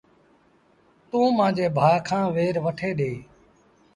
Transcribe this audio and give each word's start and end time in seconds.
توݩ 1.09 1.27
مآݩجي 1.37 1.65
ڀآ 1.77 1.89
کآݩ 2.07 2.31
وير 2.35 2.55
وٺي 2.65 2.89
ڏي۔ 2.99 3.13